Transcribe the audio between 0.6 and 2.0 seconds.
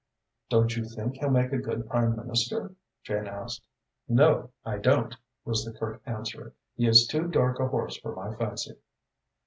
you think he'll make a good